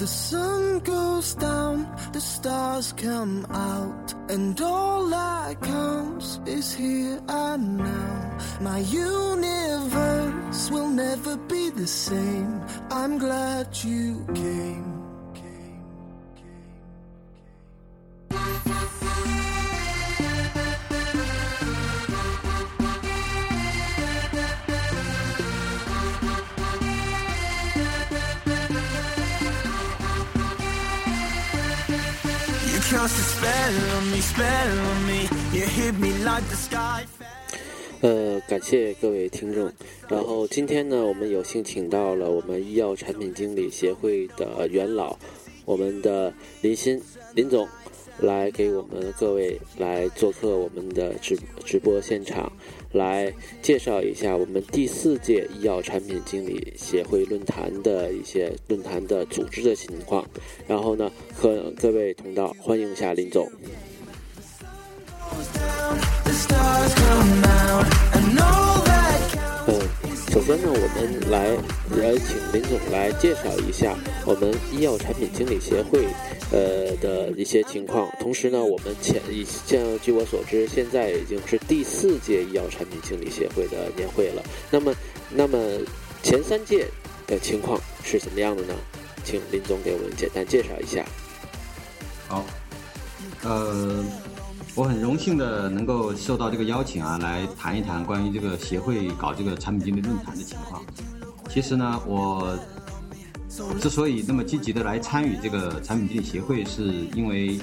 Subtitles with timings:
[0.00, 7.76] The sun goes down, the stars come out, and all that counts is here and
[7.76, 8.38] now.
[8.62, 12.64] My universe will never be the same.
[12.90, 14.99] I'm glad you came.
[38.00, 39.70] 呃，感谢各位听众。
[40.08, 45.16] 然后今天呢，我们有幸请到了我们医药产品经理协会的元老，
[45.64, 47.00] 我们的林鑫
[47.34, 47.68] 林总，
[48.22, 52.52] 来给我们各位来做客我们的直直播现场。
[52.92, 60.26] 来介绍一下我们第四届医药产品经理协会论坛的一些论坛的组织的情况，
[60.66, 63.48] 然后呢，和各位同道欢迎一下林总。
[70.30, 71.56] 首先呢，我们来
[72.00, 76.06] 来请林总来介绍一下我们医药产品经理协会
[76.52, 78.08] 呃的一些情况。
[78.20, 84.40] 同时呢，我们前以像据我所知，现在已经是第四届医药产品经理协会的年会了。
[84.70, 84.94] 那么，
[85.30, 85.58] 那么
[86.22, 86.86] 前三届
[87.26, 88.74] 的情况是怎么样的呢？
[89.24, 91.04] 请林总给我们简单介绍一下。
[92.28, 92.46] 好，
[93.42, 94.04] 呃。
[94.76, 100.82] 我很荣幸的能够受到这个邀请啊，来谈一谈关于这个协会搞这个产品经理论坛的情况。
[101.48, 102.56] 其实呢，我
[103.80, 107.60] 之所以那么积极的来参与这个产品经理协会，是因为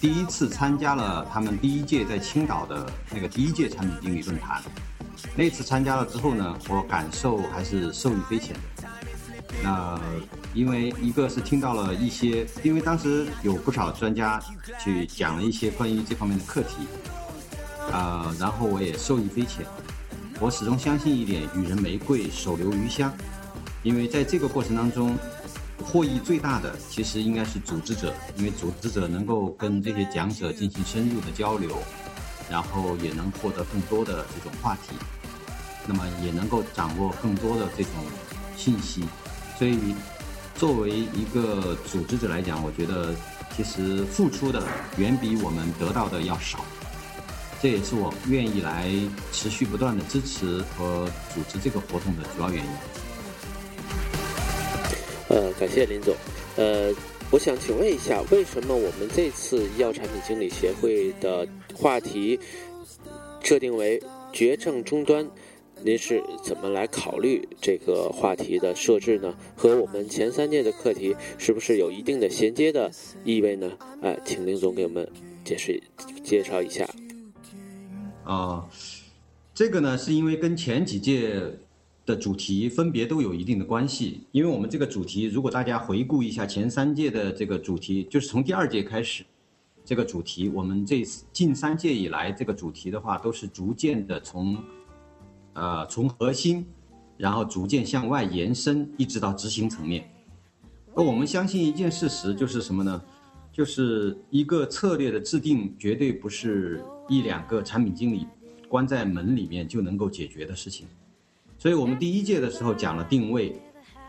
[0.00, 4.62] 第一次参加了他们第一届在青岛的那个第一届产品经理论坛。
[5.34, 8.60] 那次参加了之后呢，我感受还是受益匪浅的。
[9.62, 10.00] 那
[10.54, 14.40] 因为一个是听到了一些，因为当时有不少专家
[14.82, 16.74] 去讲了一些关于这方面的课题，
[17.92, 19.66] 啊，然后我也受益匪浅。
[20.38, 23.12] 我始终相信一点：予人玫瑰，手留余香。
[23.82, 25.16] 因为在这个过程当中，
[25.84, 31.76] 获益最大的其实应该是组织者，因为组织者能够跟这些讲者进行深入的交流，
[32.50, 34.94] 然后也能获得更多的这种话题，
[35.86, 37.92] 那么也能够掌握更多的这种
[38.56, 39.04] 信息，
[39.60, 39.94] 所以。
[40.56, 43.14] 作为一个组织者来讲，我觉得
[43.56, 44.62] 其实付出的
[44.98, 46.62] 远比我们得到的要少，
[47.62, 48.92] 这也是我愿意来
[49.32, 52.70] 持续不断的支持和组织这个活动的主要原因。
[55.28, 56.14] 呃，感谢林总。
[56.56, 56.92] 呃，
[57.30, 62.38] 我想请问一下，为什么我们这次医药产品经理协会的话题
[63.42, 63.98] 设定为
[64.30, 65.26] 绝症终端？
[65.82, 69.34] 您是怎么来考虑这个话题的设置呢？
[69.56, 72.90] 和我们前三届的课题是不是有一定的衔接的
[73.24, 73.72] 意味呢？
[74.02, 75.10] 哎，请林总给我们
[75.42, 75.82] 解释
[76.22, 76.86] 介绍一下。
[78.24, 78.68] 啊，
[79.54, 81.40] 这个呢是因为跟前几届
[82.04, 84.20] 的主题分别都有一定的关系。
[84.32, 89.24] 因为我们这个主题，如果大家回顾一下前三届的这个主题，就是从第二届开始，
[89.82, 91.02] 这个主题我们这
[91.32, 94.62] 近三届以来这个主题的话，都是逐渐的从。
[95.54, 96.64] 呃，从核心，
[97.16, 100.08] 然后逐渐向外延伸，一直到执行层面。
[100.94, 103.02] 而我们相信一件事实，就是什么呢？
[103.52, 108.26] 就是一个策略的制定，绝对不是一两个产品经理
[108.68, 110.86] 关在门里面就能够解决的事情。
[111.58, 113.60] 所以我们第一届的时候讲了定位，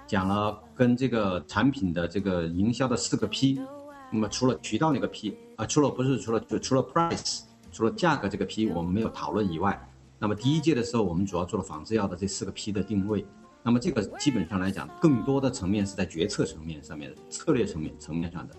[0.08, 3.60] 讲了跟这个产品的这个营销的四个 P。
[4.12, 7.42] 那么除了渠道那个 P 啊，除了不是除了就除了 price，
[7.72, 9.80] 除了价格这个 P 我们没有讨论以外。
[10.24, 13.26] 那么第一届的时候，我们主要做了仿制药的这四个 P 的定位。
[13.64, 18.56] 那么这个基本上来讲，更多的层面是在决策层面上面的策略层面层面上的。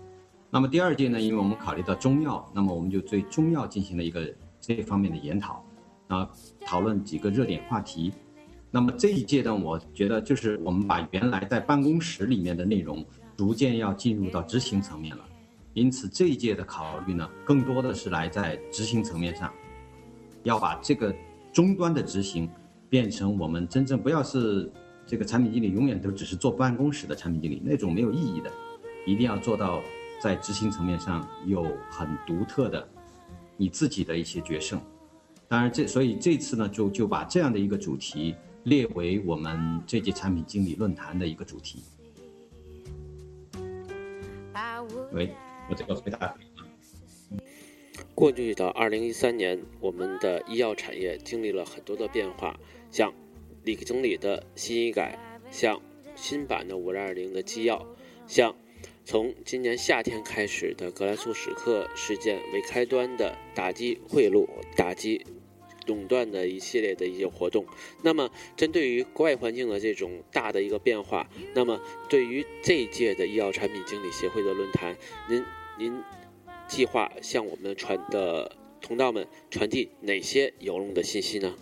[0.49, 4.29] 那么第二届呢，因为我们考虑到中药，那么我们就对中药进行了一个
[4.59, 5.63] 这方面的研讨，
[6.09, 6.29] 啊，
[6.65, 8.11] 讨论几个热点话题。
[8.69, 13.05] 那么这一届呢，我觉得就是我们把原来在办公室里面的内容，
[13.37, 15.23] 逐渐要进入到执行层面了。
[15.73, 19.49] 因此这一届的考虑呢，更多的是来在执行层面上，
[20.43, 21.15] 要把这个。
[21.53, 22.49] 终端的执行，
[22.89, 24.69] 变成我们真正不要是
[25.05, 28.51] 这个产品经理永远都只是坐办公室的产品经理那种没有意义的，
[29.05, 29.81] 一定要做到
[30.19, 32.87] 在执行层面上有很独特的
[33.55, 34.81] 你自己的一些决胜。
[35.47, 38.33] 当然这所以这次呢就就把这样的一个主题
[38.63, 41.83] 列为我们这届产品经理论坛的一个主题。
[45.11, 45.35] 喂，
[45.69, 46.33] 我这个回答。
[48.15, 52.59] 过去的二零一三年，我们的医药产业经历了很多的变化，
[52.91, 53.11] 像
[53.63, 55.17] 李经理的新医改，
[55.49, 55.81] 像
[56.15, 57.85] 新版的五二零的纪要，
[58.27, 58.55] 像
[59.03, 65.25] 从今年夏天开始的格兰素史克事件为开端的打击贿赂、打击
[65.87, 67.65] 垄断的一系列的一些活动。
[68.03, 74.95] 那么，针对于国外环境的这种大的一个变化，那么对于这一届的医药产品经理协会的论坛，
[75.27, 75.43] 您
[75.79, 75.99] 您
[76.73, 81.53] 计划向我们传的同道们传递哪些有用的信息呢？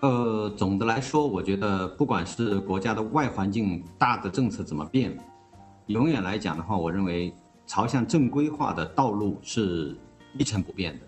[0.00, 5.16] 呃，总的来说，我觉得不管是国家的外环境大的政策怎么变，
[5.86, 7.32] 永远来讲的话，我认为
[7.64, 9.96] 朝向正规化的道路是
[10.36, 11.06] 一成不变的。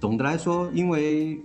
[0.00, 1.38] 总的来说，因为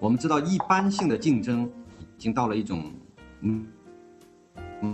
[0.00, 1.64] 我们知道一般性的竞争
[1.98, 2.92] 已经到了一种
[3.40, 3.66] 嗯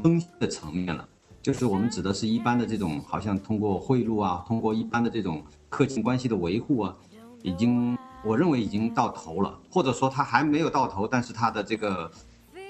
[0.05, 1.09] 分析的层面了，
[1.43, 6.97] 就是我们指的是一般的这种，好像通过贿赂啊，通过一般的这种客情关系的维护啊，
[7.43, 7.97] 已经。
[8.23, 12.11] 我认为已经到头了，或者说它还没有到头，但是它的这个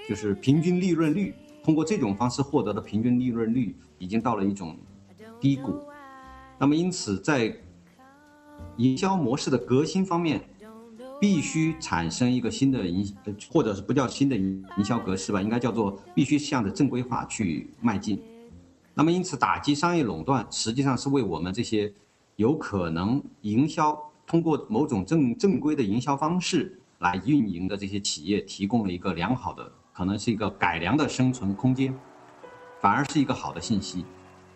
[0.09, 1.35] 就是平均利润率，
[1.65, 4.79] 通过这种方式获得的平均利润率已经到了一种
[5.41, 5.75] 低谷。
[6.57, 7.53] 那么因此，在
[8.77, 10.41] 营销模式的革新方面，
[11.21, 13.13] 必须产生一个新的营，
[13.53, 18.23] 或者是不叫新的营销格式吧，应该叫做必须向着正规化去迈进。
[19.01, 21.91] 那么因此，打击商业垄断实际上是为我们这些
[22.37, 23.99] 有可能营销。
[24.27, 31.99] 通过某种正正规的营销方式来运营的这些企业，提供了一个良好的，可能是一个改良的生存空间，
[32.79, 34.05] 反而是一个好的信息。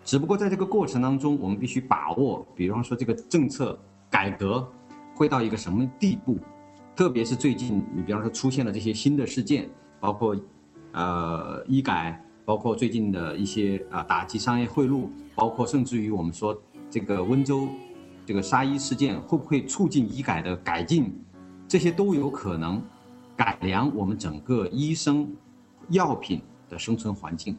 [0.05, 3.79] 只不过在这个过程当中，我们必须把握，比方说这个政策
[4.11, 4.71] 改革
[5.15, 6.39] 会到一个什么地步，
[6.95, 9.71] 特别是最近，你比方说出现了这些新的事件，
[10.01, 10.37] 包括
[10.93, 16.61] 呃医改，包括最近的一些啊打击商业贿赂，包括甚至于我们说
[16.91, 17.69] 这个温州。
[18.27, 21.15] 这个杀医事件会不会促进医改的改进？
[21.69, 22.83] 这些都有可能
[23.37, 25.31] 改良我们整个医生、
[25.91, 27.55] 药品的生存环境。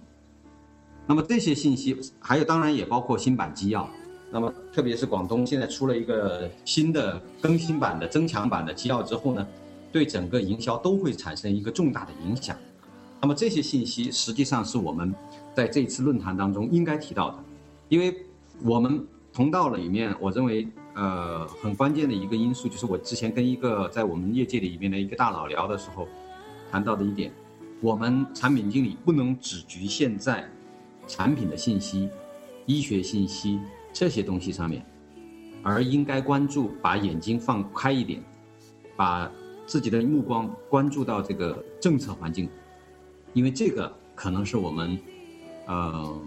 [1.05, 3.87] 那么这些信息，还有当然也包括新版机药。
[4.31, 9.47] 那么特别是广东现在出了一个新的更新版的增强版的机药之后呢，
[9.91, 12.57] 对整个营销都会产生一个重大的影响。
[13.21, 15.13] 那么这些信息实际上是我们
[15.53, 17.43] 在这次论坛当中应该提到的，
[17.89, 18.25] 因为
[18.63, 19.05] 我们。
[19.35, 26.07] 同道里面，我认为呃很关键的一个因素，就是我之前跟一个在我们业界里面的一个大佬聊的时候，
[26.71, 27.33] 谈到的一点，
[27.81, 30.49] 我们产品经理不能只局限在
[31.05, 32.07] 产品的信息、
[32.65, 33.59] 医学信息
[33.91, 34.85] 这些东西上面，
[35.61, 38.23] 而应该关注，把眼睛放开一点，
[38.95, 39.29] 把
[39.65, 42.49] 自己的目光关注到这个政策环境，
[43.35, 44.99] 因为这个可能是我们
[45.67, 46.19] 呃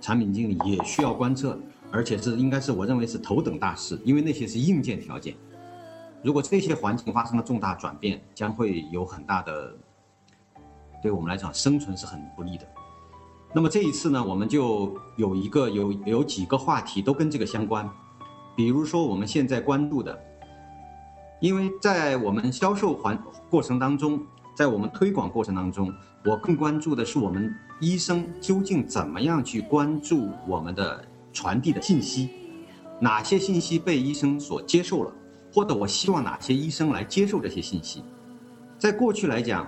[0.00, 1.58] 产品经理也需要观测。
[1.92, 5.32] 而且是应该是我认为是头等大事，因为那些是硬件条件。
[6.24, 9.72] 如果这些环境发生了重大转变，将会有很大的，
[11.00, 12.66] 对我们来讲生存是很不利的。
[13.52, 17.88] 那么这一次呢，我们就有一个有有几个话题都跟这个相关，
[18.56, 20.20] 比如说我们现在关注的，
[21.40, 23.16] 因为在我们销售环
[23.48, 24.20] 过程当中，
[24.54, 25.92] 在我们推广过程当中，
[26.24, 31.04] 我更关注的是我们医生究竟怎么样去关注我们的。
[31.36, 32.30] 传递的信息，
[33.00, 35.12] 哪些信息被医生所接受了，
[35.52, 38.04] 或者我希望哪些医生来接受这些信息？
[38.78, 39.66] 在过去来讲，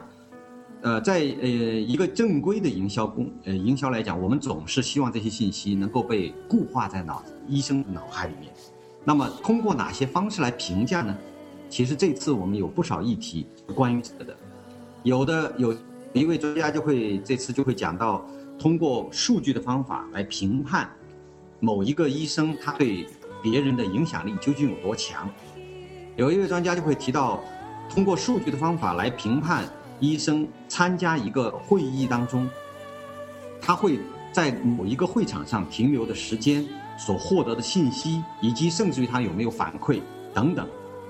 [0.83, 8.53] 呃，在呃一个正规的营销工呃营销来讲，我们总是希望这些信息能够被固化在脑医生脑海里面。
[9.03, 11.19] 那么通过哪些方式来评价呢？
[11.69, 13.45] 其实这次我们有不少议题
[13.75, 14.37] 关于这个的，
[15.07, 15.73] 有的有
[16.13, 18.27] 一位专家就会这次就会讲到，
[18.59, 20.91] 通过数据的方法来评判。
[21.61, 23.07] 某一个医生他对
[23.41, 25.31] 别人的影响力究竟有多强？
[26.17, 27.39] 有一位专家就会提到，
[27.89, 29.65] 通过数据的方法来评判
[30.01, 32.51] 医生参加一个会议当中，
[33.61, 34.01] 他会
[34.33, 36.67] 在某一个会场上停留的时间、
[36.99, 40.01] 所获得的信息，以及甚至于他有没有反馈
[40.35, 40.67] 等等，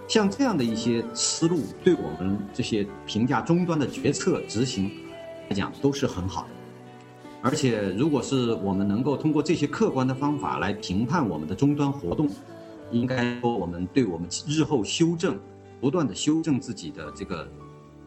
[0.08, 4.90] 像这样的一些思路，对我们这些评价终端的决策执行
[5.48, 6.48] 来讲都是很好的。
[7.42, 12.28] 而且，如果是我们能够通过这些客观的方法来评判我们的终端活动，
[12.90, 15.38] 应该说我们对我们日后修正、
[15.80, 17.48] 不断的修正自己的这个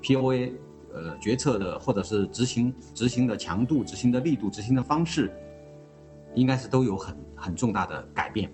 [0.01, 0.51] POA
[0.93, 5.31] 呃决策的或者是执行执行的强度、执行的力度、执行的方式，
[6.33, 8.51] 应该是都有很很重大的改变。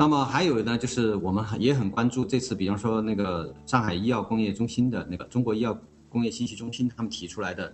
[0.00, 5.78] 那么还有呢，就是我们也很关注这次，比方说那个上海医药工业中心的那个中国医药
[6.08, 7.70] 工业信息中心他们提出来的。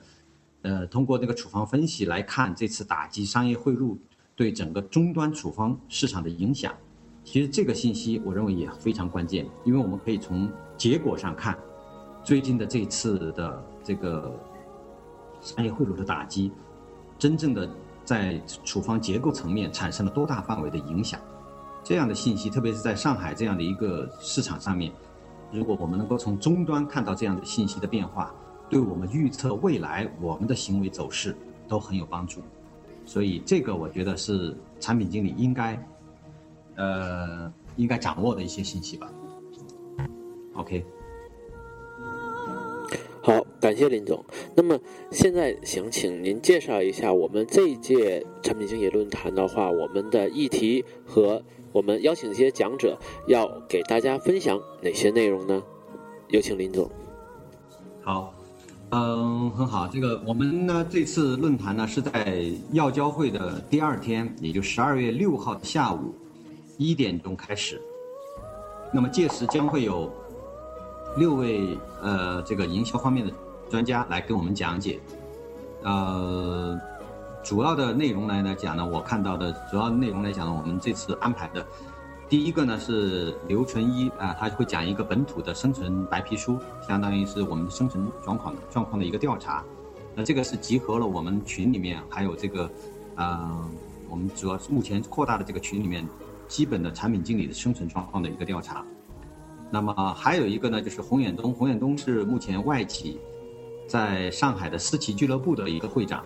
[0.62, 3.96] 呃，通过这个处方分析来看，这次打击商业贿赂
[4.34, 6.74] 对整个终端处方市场的影响，
[7.22, 11.56] 其实这个信息我认为也非常关键，因为我们可以从结果上看，
[12.24, 14.36] 最近的这次的这个
[15.40, 16.50] 商业贿赂的打击，
[17.20, 17.70] 真正的
[18.04, 21.20] 在处方结构层面产生了多大范围的影响。
[21.88, 24.90] 这样的信息，特别是在上海这样的一个市场上面，
[25.52, 28.34] 如果我们能够从终端看到这样的信息的变化，
[28.68, 31.32] 对我们预测未来我们的行为走势
[31.68, 32.40] 都很有帮助。
[33.04, 35.80] 所以，这个我觉得是产品经理应该，
[36.74, 39.08] 呃，应该掌握的一些信息吧。
[40.54, 40.84] OK。
[43.22, 44.24] 好，感谢林总。
[44.56, 44.76] 那么
[45.12, 51.40] 现在想请您介绍一下我们这一届产品经理论坛的话，我们的议题和。
[51.76, 55.62] 我们邀请一些讲者，要给大家分享哪些内容呢？
[56.28, 56.90] 有请林总。
[58.02, 58.32] 好，
[58.92, 59.86] 嗯，很好。
[59.86, 66.14] 这个我们呢，这次论坛呢是在药交会的第二天，也就十二月六号的下午
[66.78, 67.78] 一点钟开始。
[68.90, 70.10] 那么届时将会有
[71.18, 73.30] 六位呃这个营销方面的
[73.68, 74.98] 专家来跟我们讲解，
[75.82, 76.74] 呃。
[77.46, 81.64] 主要的内容来来讲呢，我看到的主要内容来讲呢，我们这次安排的，
[82.28, 89.62] 第一个呢是刘纯一啊，他会讲一个本土的生存白皮书，相当于是我们生存状况状况的一个调查。
[90.12, 92.68] 那这个是集合了我们群里面还有这个，
[93.14, 93.70] 呃，
[94.10, 96.04] 我们主要目前扩大的这个群里面
[96.48, 98.84] 基本的产品经理的生存状况的一个调查。
[99.70, 103.20] 那么还有一个呢，就是洪远东，洪远东是目前外企
[103.86, 106.24] 在上海的私企俱乐部的一个会长。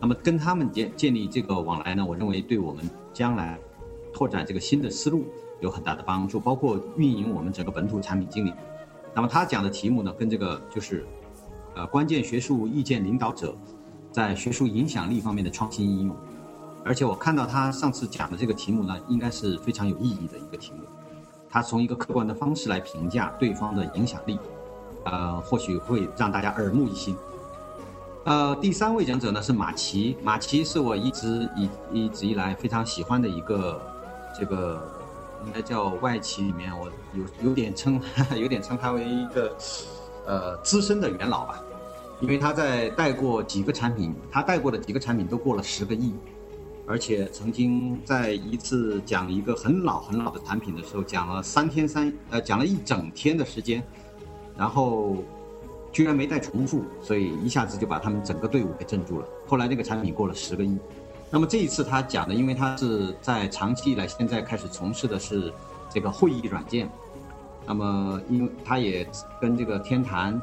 [0.00, 3.58] 那么跟他们建建立这个往来呢，我认为对我们将来
[4.12, 5.24] 拓展这个新的思路
[5.60, 8.52] 有很大的帮助，包括运营我们整个本土产品经理。
[9.14, 11.06] 那么他讲的题目呢，跟这个就是，
[11.74, 13.56] 呃，关键学术意见领导者
[14.10, 16.16] 在学术影响力方面的创新应用。
[16.84, 20.80] 而且我看到他上次讲的这个题目呢，应该是非常有意义的一个题目。
[21.48, 24.38] 他从一个客观的方式来评价对方的影响力，
[25.04, 27.16] 呃，或许会让大家耳目一新。
[28.24, 33.78] 呃，第三位讲者呢是马奇，马奇是我一直以一直以来非常喜欢的一个，
[34.38, 34.82] 这个
[35.44, 38.00] 应该叫外企里面，我有有点称
[38.34, 39.54] 有点称他为一个
[40.26, 41.62] 呃资深的元老吧，
[42.18, 46.14] 因为他在带过几个产品，他带过的几个产品都过了十个亿，
[46.86, 53.82] 而且曾经在一次讲一个很老很老的产品的时候，讲了三天三呃讲了一整天的时间，
[54.56, 55.18] 然后。
[55.94, 59.26] 居然没带重复，所以一下子就把他们整个队伍给镇住了。
[59.46, 60.76] 后来那个产品过了十个亿。
[61.30, 65.52] 那么这一次他讲的，因为他是在长期以来现在开始从事的是
[65.88, 66.90] 这个会议软件，
[67.64, 69.08] 那么因为他也
[69.40, 70.40] 跟这个天坛，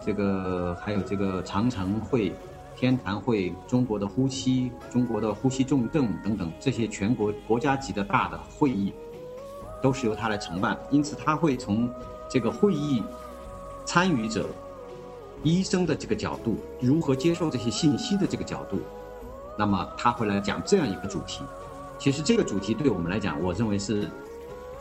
[0.00, 2.32] 这个还有这个长城会、
[2.74, 8.94] 天坛会、中国的呼吸、中国的呼吸重症等等这些全国国家级的大的会议，
[9.82, 10.74] 都是由他来承办。
[10.90, 11.86] 因此他会从
[12.30, 13.02] 这个会议
[13.84, 14.48] 参与者。
[15.42, 18.78] 医生的这个角度，如何接受这些信息的这个角度，
[19.58, 21.42] 那么他会来讲这样一个主题。
[21.98, 24.08] 其实这个主题对我们来讲，我认为是，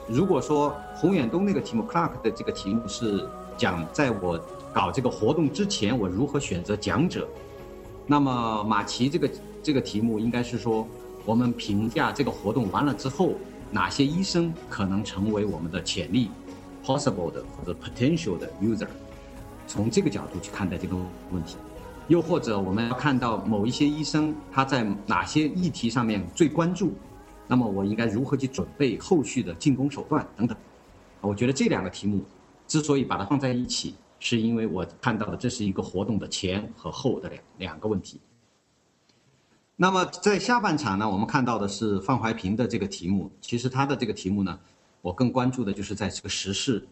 [0.07, 4.39] 如果说洪远东那个题目，Clark 的这个题目是讲在我
[4.73, 7.27] 搞这个活动之前，我如何选择讲者，
[8.05, 9.29] 那么马奇这个
[9.63, 10.85] 这个题目应该是说，
[11.25, 13.33] 我们评价这个活动完了之后，
[13.71, 16.29] 哪些医生可能成为我们的潜力
[16.83, 18.87] possible 的或者 potential 的 user。
[19.67, 20.95] 从这个角度去看待这个
[21.31, 21.57] 问题，
[22.07, 26.93] 又或者我们要看到某一些医生他在哪些议题上面最关注，
[27.47, 30.55] 那么我应该如何去准备后续的进攻手段等等。
[31.21, 32.23] 我觉得这两个题目
[32.67, 38.21] 之所以把它放在一起，是因为我看到的这是一个活动的前和后的两两个问题。
[39.75, 44.59] 那么在下半场呢，我们看到的是范怀平的这个题目，其实他的这个题目呢，
[45.01, 46.87] 我更关注的就是在这个时事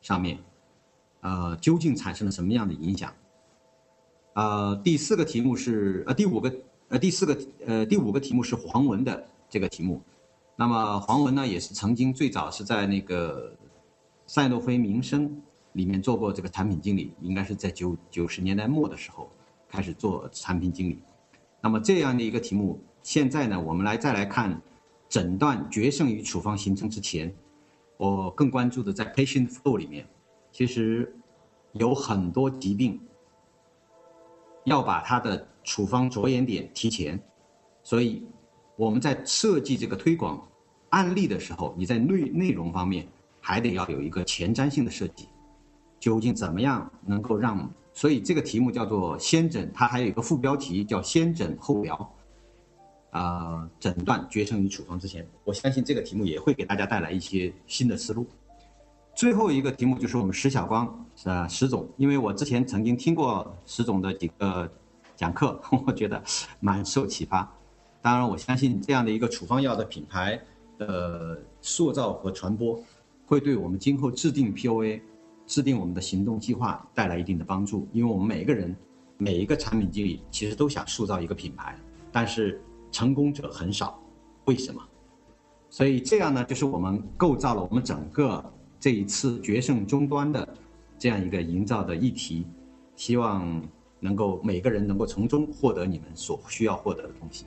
[0.00, 0.38] 上面。
[1.22, 3.12] 呃，究竟产生了什么样的影响？
[4.34, 6.54] 呃，第四个题目是呃，第五个
[6.88, 10.02] 呃，第四个呃，第五个题目是黄文的这个题目。
[10.56, 13.56] 那么黄文呢，也是曾经最早是在那个
[14.26, 15.40] 赛诺菲民生
[15.74, 19.30] 里面做过这个产品经理，应该是在九九十年代末的时候
[19.68, 20.98] 开始做产品经理。
[21.60, 24.60] 那么这样的一个题目，现在呢，我们来再来看
[25.08, 27.32] 诊断决胜于处方形成之前，
[27.96, 30.04] 我更关注的在 patient flow 里面。
[30.52, 31.12] 其实
[31.72, 33.00] 有很多疾病
[34.64, 37.18] 要把它的处方着眼点提前，
[37.82, 38.22] 所以
[38.76, 40.46] 我们在设计这个推广
[40.90, 43.08] 案例的时候，你在内内容方面
[43.40, 45.26] 还得要有一个前瞻性的设计。
[45.98, 47.72] 究竟怎么样能够让？
[47.94, 52.14] 所以这个题目叫做“先诊”，它还有一个副标题叫“先诊后疗”。
[53.10, 58.26] 啊，诊断决胜于处方之前，我相信这个题目也会给大家带来一些新的思路。
[59.14, 61.48] 最后一个题目就是我们石晓光，呃？
[61.48, 64.70] 石总，因为我之前曾经听过石总的几个
[65.14, 66.20] 讲课， 我觉得
[66.60, 67.48] 蛮受启发。
[68.00, 70.40] 当然，我相信这样的一个处方药的品牌
[70.78, 72.82] 的塑造和传播，
[73.26, 75.00] 会对我们今后制定 POA、
[75.46, 77.86] 制定我们的行动计划带来一定的帮助。
[77.92, 78.74] 因为我们每一个人、
[79.18, 81.78] 每一个产品经理其实都想塑造一个品牌，
[82.10, 84.00] 但是成功者很少。
[84.46, 84.82] 为什么？
[85.70, 88.44] 所以这样呢，就是我们构造了我们整个
[88.82, 90.56] 这一次决胜终端的
[90.98, 92.44] 这样一个营造的议题，
[92.96, 93.62] 希望
[94.00, 97.44] 能够每个人能够从中获得你们所需要获得的东西。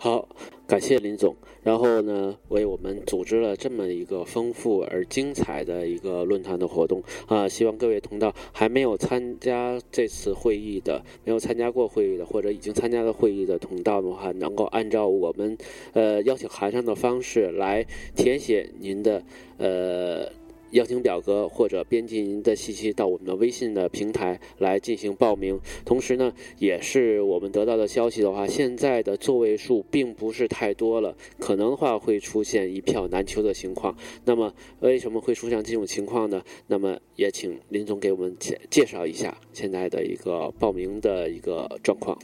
[0.00, 0.28] 好，
[0.64, 1.34] 感谢林总。
[1.64, 7.48] 然后呢，为我们组织了这么一个丰富而精彩的一个论坛的活动啊！
[7.48, 15.58] 希望各位同道还没有参加这次会议的、没有参加过会议的，或者已经参加了会议的同道的话，能够按照我们
[15.94, 19.20] 呃邀请函上的方式来填写您的
[19.56, 20.30] 呃。
[20.72, 25.58] 邀请表格或者编辑您的信息到我们的微信的平台来进行报名。
[25.84, 33.96] 同时呢，也是我们得到的消息的话，现在的座位数并不是太多了，可能的话会出现一票难求的情况。
[34.24, 36.42] 那么为什么会出现这种情况呢？
[36.66, 42.18] 那么也请林总给我们介介绍一下现在的一个报名的一个状况。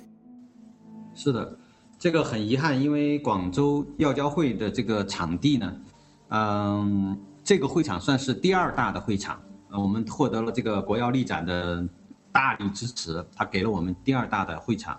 [1.15, 1.59] 是的，
[1.99, 5.81] 这个很遗憾，因为广州药交会的这个场地呢，
[6.29, 7.19] 嗯。
[7.45, 11.87] 这个会场算是第二大的会场，呃，我们获得了这个国药力展的
[12.33, 14.99] 大力支持，他给了我们第二大的会场。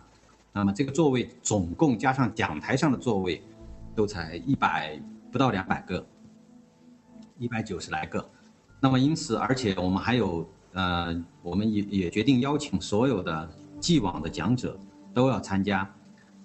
[0.53, 3.41] 那么这个座位总共加上讲台上的座位，
[3.95, 6.05] 都才一百不到两百个，
[7.39, 8.23] 一百九十来个。
[8.79, 13.49] 那么因此，而且我们还有呃，我们也也决定邀请所有的
[13.79, 14.79] 既往的讲者
[15.15, 15.91] 都要参加，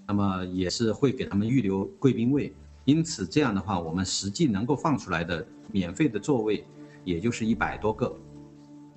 [0.08, 2.54] 那么也是会给他们预留贵宾位。
[2.90, 5.46] 因此这样的话，我们实际能够放出来的。
[5.72, 6.66] 免费的座位，
[7.04, 8.12] 也就是一百多个。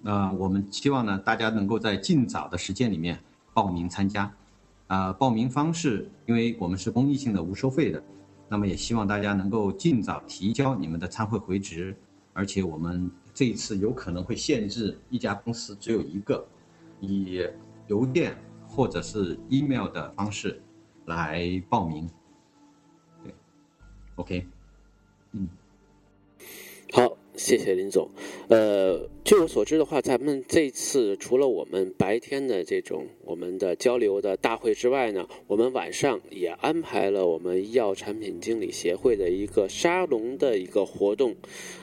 [0.01, 3.19] 那我们希望呢，大家能够在尽早的时间里面
[3.53, 4.33] 报名参加。
[4.87, 8.03] 啊，报名方式，因为我们是公益性的、无收费的，
[8.49, 11.95] 那么也希望大家能够尽早提交你们的参会回执。
[12.33, 16.43] 而且我们这一次有可能会限制一家公司只有一个，
[17.01, 17.39] 以
[17.85, 18.35] 邮件
[18.67, 20.59] 或者是 email 的方式
[21.05, 22.09] 来报名。
[24.15, 24.45] ，OK，
[25.33, 25.62] 嗯。
[27.35, 28.09] 谢谢林总。
[28.47, 41.35] 呃，据我所知的话，咱们这次除了我们白天的这种我们的交流的大会之外呢，我们晚上也安排了我们医药产品经理协会的一个沙龙的一个活动。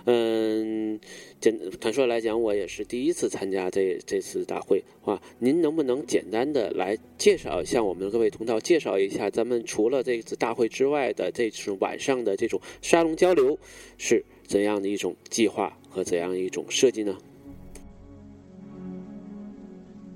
[0.05, 1.01] 嗯，
[1.41, 5.21] 简坦率来讲，我也是第一次参加这这次大会啊。
[5.41, 13.59] 您能不能简单的来介绍，向我们各位同道介绍一下，咱们除了这次大会之外的这次晚上的这种沙龙交流
[13.99, 14.25] 是？
[14.51, 17.15] 怎样的一种计划和怎样一种设计呢？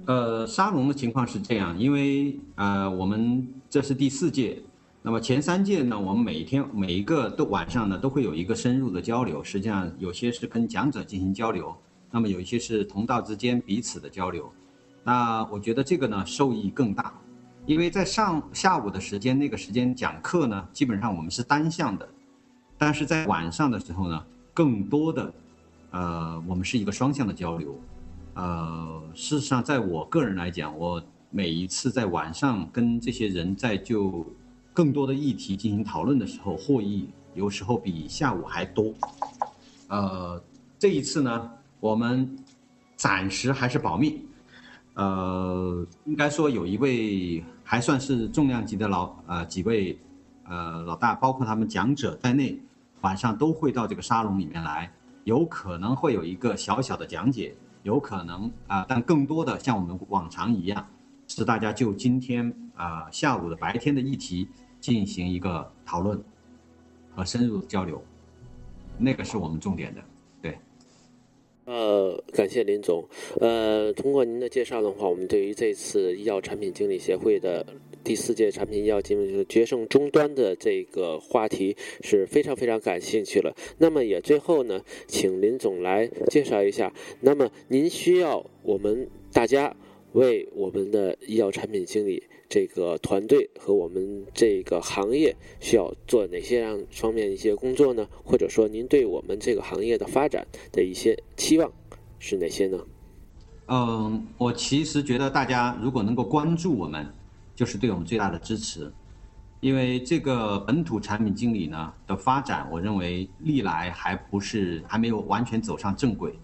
[0.07, 4.59] 呃，沙龙的情况是这样，因为呃，我们这是第四届，
[5.03, 11.73] 那么前三届呢，我们每一天每一个都晚上呢都会有一个深入的交流，实际上有些是跟讲者进行交流，
[12.11, 14.51] 那么有一些是同道之间彼此的交流。
[15.05, 17.17] 那我觉得这个呢受益更大，
[17.67, 22.09] 因为在上下午的时间那个时间讲课呢，基本上我们是单向的。
[22.77, 25.33] 但是在晚上的时候呢，更多的，
[25.91, 27.79] 呃，我们是一个双向的交流，
[28.35, 34.27] 呃，事实上，在我个人来讲，我每一次在晚上跟这些人在就
[34.73, 38.93] 更多的议题进行讨论的时候，获益有时候比下午还多。
[39.89, 40.43] 呃，
[40.79, 42.37] 这一次呢，我们
[42.97, 44.21] 暂时还是保密，
[44.95, 49.99] 呃，应该说有一位还算是重量级的老呃几位。
[50.47, 52.59] 呃，老大，包括他们讲者在内，
[53.01, 54.93] 晚上都会到这个沙龙里面来，
[55.25, 60.87] 有可能会有一个小小的讲解，有可能啊，但更多的像我们往常一样，
[61.29, 64.47] 是大家就今天啊下午的白天的议题
[64.81, 66.23] 进行一个讨论
[67.15, 68.03] 和深入交流，
[68.99, 70.03] 那个是我们重点的，
[70.43, 70.59] 对。
[71.65, 73.03] 呃，感谢林总。
[73.41, 77.65] 呃，通过您的介绍的话，我们对于这次医药产品经理协会的。
[78.05, 83.57] 第四届产品药就是决胜终端的这个话题是非常非常感兴趣了。
[83.79, 86.93] 那么也最后呢，请林总来介绍一下。
[87.21, 89.75] 那么您需要我们大家
[90.13, 98.07] 为我们的医药产品经理这个团队和我们这个行业需要做哪些样方面一些工作呢？
[98.23, 101.73] 或者说您对我们这个行业的发展的一些期望
[102.19, 102.87] 是哪些呢？
[103.67, 107.07] 嗯，我其实觉得大家如果能够关注我们。
[107.55, 108.93] 就是对我们最大的支持，
[109.61, 116.39] 因为这个本土产品经理呢的发展，我认为历来还不是还没有完全走上正轨，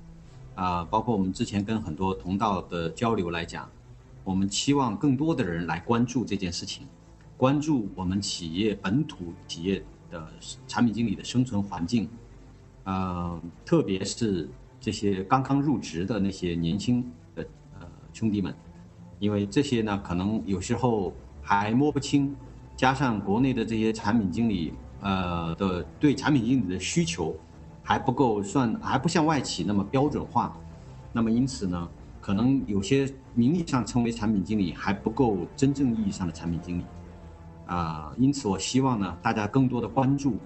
[0.54, 3.68] 啊，包括我们之前跟很多同道的交流来讲，
[4.22, 6.86] 我们期望更多的人来关注这件事情，
[7.36, 10.28] 关注我们企业本土企业的
[10.68, 12.08] 产品经理的生存环境，
[12.84, 14.48] 呃，特别是
[14.80, 17.02] 这些刚刚入职的那些年轻
[17.34, 17.46] 的
[17.78, 18.54] 呃兄弟们，
[19.20, 22.34] 因为这些呢，可能有时候还摸不清，
[22.74, 27.36] 加上国内的这些产品经理呃的对产品经理的需求
[27.84, 30.56] 还不够算还不像外企那么标准化，
[31.12, 31.88] 那么因此呢。
[32.22, 36.84] 可能有些名义上称为产品经理还不够真正意义上的产品经理，
[37.64, 40.36] 啊，因此我希望呢，大家更多的关注，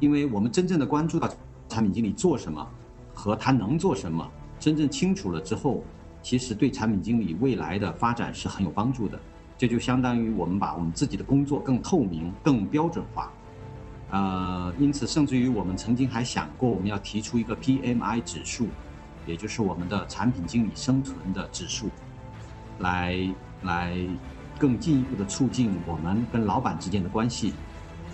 [0.00, 1.28] 因为我们真正的关注到
[1.68, 2.68] 产品经理做什么
[3.14, 5.84] 和他能做什么，真正清楚了之后，
[6.22, 9.18] 其实对产品经理未来的发展是很有帮助的。
[9.58, 13.30] 这就相当于我们把我们自己的工作更透明、更标准化，
[14.10, 18.68] 呃，因此甚至于我们曾经还想过，我们要提出一个 PMI 指数。
[19.24, 21.88] 也就是我们的产品经理生存的指数，
[22.80, 23.16] 来
[23.62, 23.96] 来
[24.58, 27.54] 更进一步的促进我们跟老板之间的关系，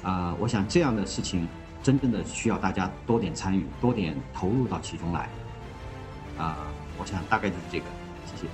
[0.03, 1.49] 啊，我想这样的事情
[1.83, 5.31] 真正的需要大家多点参与，多点投入到其中来，
[6.37, 6.59] 啊，
[6.99, 7.87] 我想大概就是这个，
[8.37, 8.49] 谢谢。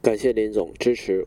[0.00, 1.26] 感谢林总支持。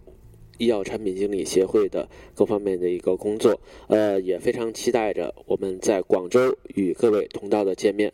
[0.58, 8.10] 医药产品经理协会的各方面的一个工作，呃，也非常期待着我们在广州与各位同道的见面。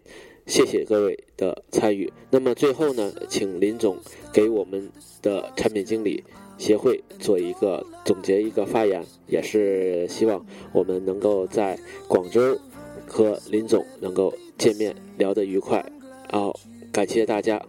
[0.47, 2.11] 谢谢各位的参与。
[2.31, 3.95] 那么最后呢，请林总
[4.33, 4.89] 给我们
[5.21, 6.23] 的产品经理
[6.57, 12.59] 协会做一个总结，一个发言，也是希望我们能够在广州
[13.05, 15.85] 和林总能够见面，聊得愉快。
[16.31, 16.59] 好，
[16.91, 17.59] 感谢大家。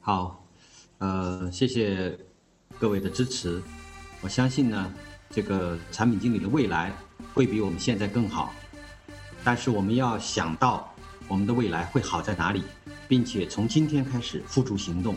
[0.00, 0.44] 好，
[0.98, 2.16] 呃，谢谢
[2.78, 3.62] 各位的支持。
[4.20, 4.92] 我相信呢，
[5.30, 6.92] 这个产品经理的未来
[7.32, 8.52] 会比我们现在更好，
[9.44, 10.92] 但是我们要想到
[11.28, 12.64] 我们的未来会好在哪里，
[13.06, 15.14] 并且从今天开始付诸行动。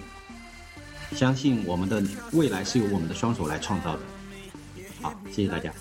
[1.11, 3.99] 相信我们的未来是由我们的双手来创造的。
[5.01, 5.73] 好，谢谢大家。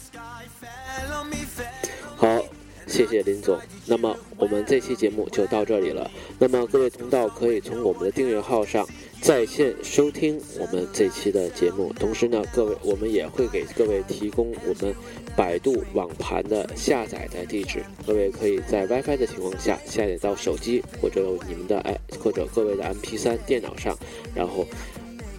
[2.93, 3.59] 谢谢林总。
[3.87, 6.11] 那么我们这期节目就到这里了。
[6.39, 8.87] 那么各位同道可以从我们的订阅号上
[9.23, 11.91] 在线收听我们这期的节目。
[11.99, 14.95] 同时呢，各位我们也会给各位提供我们
[15.35, 17.83] 百度网盘的下载的地址。
[18.07, 23.99] 各位可以在 WiFi 的情况下下载到手机或者你们的哎或者各位的 MP3 电脑上，
[24.35, 24.67] 然后。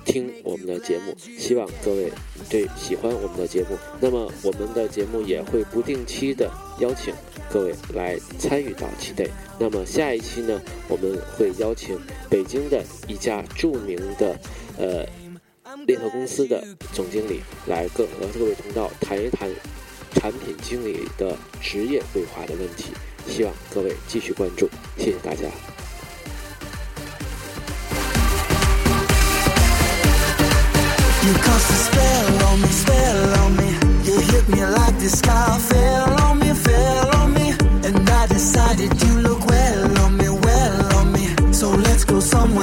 [0.06, 2.12] 听我们的节目，希望各位
[2.50, 3.78] 对喜欢我们的节目。
[4.00, 7.13] 那么我们的节目也会不定期的邀请
[7.52, 9.30] 各位来参与到其内。
[9.60, 14.38] 那么下一期呢，我们会邀请北京的一家著名的
[14.78, 15.06] 呃
[15.88, 16.63] 猎头公司的
[16.94, 19.50] 总经理来各和各位同道谈一谈
[20.13, 22.94] 产品经理的职业规划的问题。
[23.28, 25.72] 希望各位继续关注，谢谢大家。
[31.25, 33.69] You cast a spell on me, spell on me.
[34.03, 37.51] You hit me like the sky fell on me, fell on me.
[37.88, 41.53] And I decided you look well on me, well on me.
[41.53, 42.62] So let's go somewhere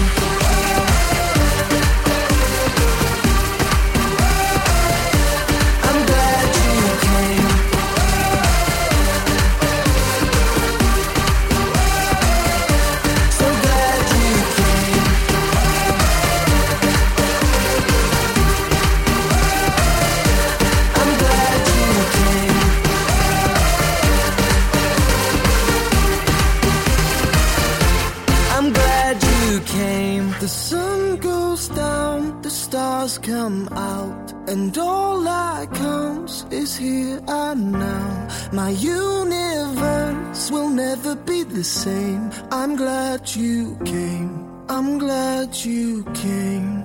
[34.51, 38.27] And all that counts is here and now.
[38.51, 42.29] My universe will never be the same.
[42.51, 44.65] I'm glad you came.
[44.67, 46.80] I'm glad you came.